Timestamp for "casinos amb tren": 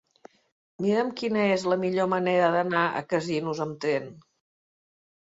3.15-4.13